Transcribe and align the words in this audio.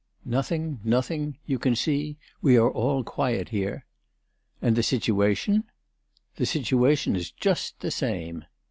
"Nothing, 0.25 0.79
nothing. 0.83 1.37
You 1.45 1.59
can 1.59 1.75
see, 1.75 2.17
we 2.41 2.57
are 2.57 2.71
all 2.71 3.03
quiet 3.03 3.49
here." 3.49 3.85
"And 4.59 4.75
the 4.75 4.81
situation?" 4.81 5.65
"The 6.37 6.47
situation 6.47 7.15
is 7.15 7.29
just 7.29 7.79
the 7.81 7.91
same." 7.91 8.45